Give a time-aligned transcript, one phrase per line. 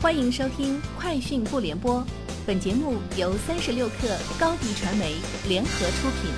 [0.00, 1.96] 欢迎收听《快讯不联播》，
[2.46, 5.16] 本节目由三十六克高低传媒
[5.48, 6.30] 联合出品。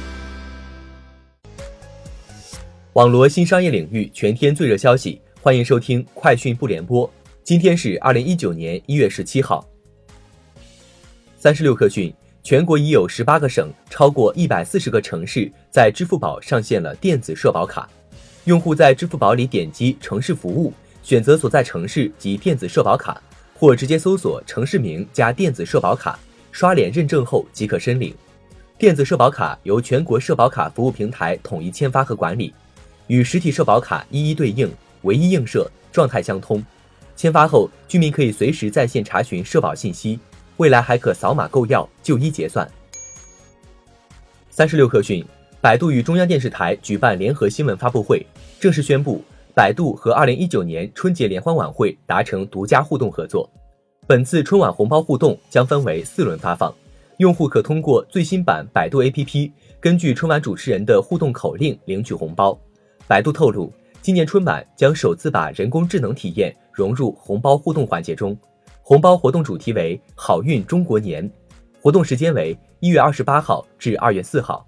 [2.95, 7.07] 网罗新商业领域全天最热消息，欢迎收听《快讯不联播》。
[7.45, 9.63] 今天是二零一九年一月十七号。
[11.39, 12.11] 三十六克讯，
[12.43, 17.87] 全国已有十八个省、超过一百四十个城市在支付宝上线了电子社保卡。
[18.45, 20.73] 用户在支付宝里点击城市服务，
[21.03, 23.23] 选择所在城市及电子社保卡。
[23.61, 26.19] 或直接搜索城市名加电子社保卡，
[26.51, 28.15] 刷脸认证后即可申领。
[28.79, 32.55] 电子社保卡由全国社保卡服务平台统一签发和管理，
[33.09, 36.65] 与实体社保卡一一对应，唯一映射，状态相通。
[37.15, 40.19] 签发后，居民可以随时在线查询社保信息，
[40.57, 42.67] 未来还可扫码购药、就医结算。
[44.49, 45.23] 三十六氪讯，
[45.61, 48.25] 百度与中央电视台举办联合新闻发布会，
[48.59, 49.23] 正式宣布。
[49.55, 53.49] 百度和二零一九年春节联欢晚会达成独家互动合作。
[54.07, 56.75] 本次春晚红包互动将分为四轮发放，
[57.19, 62.59] 用户可通过最新版百度 APP，根据春晚主持人的互动口令领取红包。
[63.07, 68.37] 百度透露，今年春晚将首次把人工智能体验融入红包互动环节中。
[68.83, 71.29] 红包活动主题为“好运中国年”，
[71.81, 74.67] 活动时间为一月二十八号至二月四号。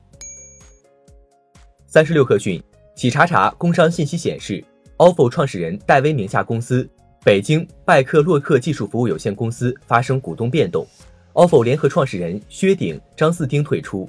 [1.87, 2.63] 三十六氪讯，
[2.95, 4.63] 企查查工商信息显示。
[5.03, 6.89] Ofo 创始人戴威名下公司
[7.25, 10.87] 北京拜克洛克技术服务有限公司发生股东变动
[11.33, 14.09] ，ofo 联合创始人薛鼎、张四丁退出。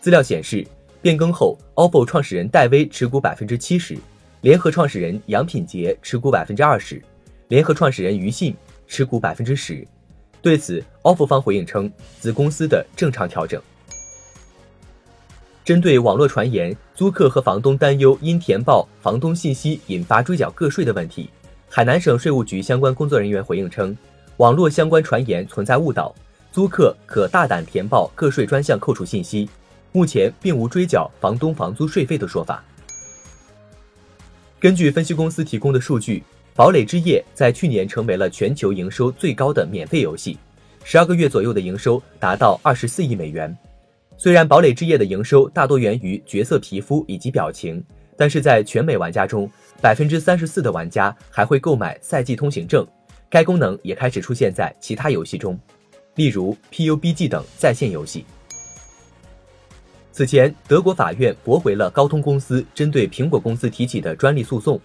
[0.00, 0.66] 资料显示，
[1.00, 3.96] 变更后，ofo 创始人戴威持股百分之七十，
[4.40, 7.00] 联合创始人杨品杰持股百分之二十，
[7.46, 8.52] 联合创始人于信
[8.88, 9.86] 持股百分之十。
[10.40, 13.62] 对此，ofo 方回应称，子公司的正常调整。
[15.64, 21.30] 针对网络传言，租客和房东担忧因填报房东信息引发追缴个税的问题，
[21.68, 23.96] 海南省税务局相关工作人员回应称，
[24.38, 26.12] 网络相关传言存在误导，
[26.50, 29.48] 租客可大胆填报个税专项扣除信息，
[29.92, 32.64] 目前并无追缴房东房租税费的说法。
[34.58, 36.18] 根据分析公司提供的数据，
[36.56, 40.36] 《堡垒之夜》在去年成为了全球营收最高的免费游戏，
[40.82, 43.56] 十二个月左右的营收达到二十四亿美元。
[44.16, 47.82] 虽然《堡垒之夜》的营收大多源于角色皮肤以及表情，
[48.16, 49.50] 但是在全美玩家中，
[49.80, 52.86] 百分之三十四的玩家还会购买赛季通行证。
[53.28, 55.58] 该功能也开始出现在其他游戏中，
[56.14, 58.24] 例如 PUBG 等在线游戏。
[60.12, 64.78] 此前，德国法院驳回了高通公司针对苹果公司提起的专利诉讼，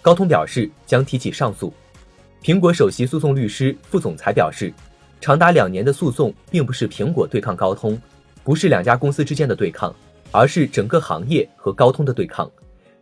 [0.00, 1.72] 高通表示将提起上诉。
[2.42, 4.72] 苹果首席诉讼律师副总裁表示，
[5.20, 8.00] 长达两年的诉讼并不是苹果对抗高通。
[8.50, 9.94] 不是两家公司之间的对抗，
[10.32, 12.50] 而是整个行业和高通的对抗。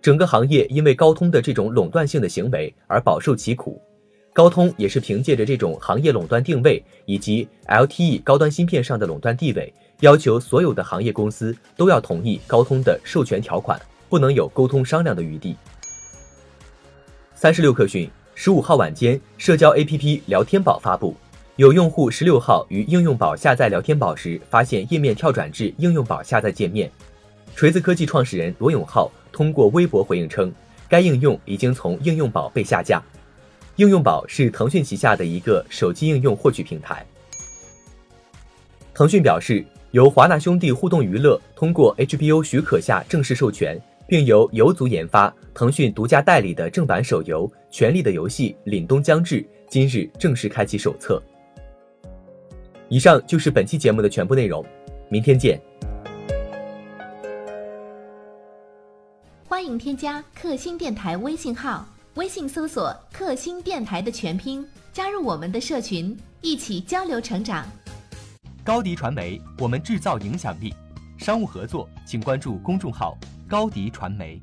[0.03, 3.81] 整个行业因为高通的这种垄断性的行为而饱受其苦，
[4.35, 15.57] 高通也是凭借着这种行业垄断定位以及 LTE 高端芯片上的垄断地位，要求所有的行业公司都要同意高通的授权条款，不能有沟通商量的余地。
[17.35, 21.17] 三十六氪讯，十五号晚间，社交 APP 聊天宝发布。
[21.59, 26.89] 有用户十六号于应用宝下载聊天宝时，发现页面跳转至应用宝下载界面。
[27.57, 30.55] 锤子科技创始人罗永浩通过微博回应称，
[30.89, 33.03] 该应用已经从应用宝被下架。
[33.75, 37.05] 应用宝是腾讯旗下的一个手机应用获取平台。
[38.95, 43.77] 腾讯表示，由华纳兄弟互动娱乐通过 HBO 许可下正式授权，
[44.07, 51.21] 并由游族研发、腾讯独家代理的正版手游《权力的游戏：凛冬将至》今日正式开启手册。
[52.91, 54.65] 以上就是本期节目的全部内容，
[55.11, 55.61] 明天见。
[59.47, 67.67] 欢迎添加克星电台微信号，微信搜索“克星电台”的全拼，加入我们的社群，一起交流成长。
[68.65, 70.73] 高迪传媒，我们制造影响力。
[71.19, 74.41] 商务合作，请关注公众号“高迪传媒”。